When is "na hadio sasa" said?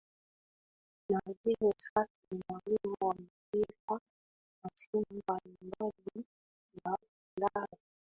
1.09-2.07